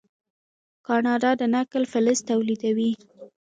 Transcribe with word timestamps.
کاناډا 0.87 1.31
د 1.39 1.43
نکل 1.55 1.83
فلز 1.91 2.19
تولیدوي. 2.29 2.91